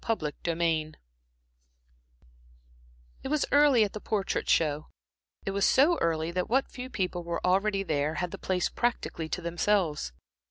Chapter 0.03 0.31
XVII 0.43 0.95
It 3.21 3.27
was 3.27 3.45
early 3.51 3.83
at 3.83 3.93
the 3.93 4.01
Portrait 4.01 4.49
Show. 4.49 4.87
It 5.45 5.51
was 5.51 5.63
so 5.63 5.99
early 5.99 6.31
that 6.31 6.49
what 6.49 6.71
few 6.71 6.89
people 6.89 7.23
were 7.23 7.39
already 7.45 7.83
there 7.83 8.15
had 8.15 8.31
the 8.31 8.39
place 8.39 8.67
practically 8.67 9.29
to 9.29 9.43
themselves. 9.43 10.11